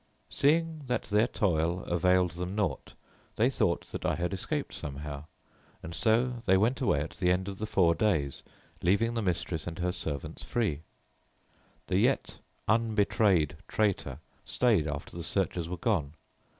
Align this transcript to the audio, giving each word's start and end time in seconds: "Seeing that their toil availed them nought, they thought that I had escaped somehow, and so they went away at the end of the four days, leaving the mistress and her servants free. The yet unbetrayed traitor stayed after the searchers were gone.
"Seeing 0.31 0.81
that 0.87 1.03
their 1.03 1.27
toil 1.27 1.83
availed 1.83 2.31
them 2.31 2.55
nought, 2.55 2.95
they 3.35 3.51
thought 3.51 3.85
that 3.91 4.03
I 4.03 4.15
had 4.15 4.33
escaped 4.33 4.73
somehow, 4.73 5.25
and 5.83 5.93
so 5.93 6.37
they 6.47 6.57
went 6.57 6.81
away 6.81 7.01
at 7.01 7.11
the 7.11 7.31
end 7.31 7.47
of 7.47 7.59
the 7.59 7.67
four 7.67 7.93
days, 7.93 8.41
leaving 8.81 9.13
the 9.13 9.21
mistress 9.21 9.67
and 9.67 9.77
her 9.77 9.91
servants 9.91 10.41
free. 10.43 10.81
The 11.85 11.99
yet 11.99 12.39
unbetrayed 12.67 13.57
traitor 13.67 14.17
stayed 14.43 14.87
after 14.87 15.15
the 15.15 15.23
searchers 15.23 15.69
were 15.69 15.77
gone. 15.77 16.15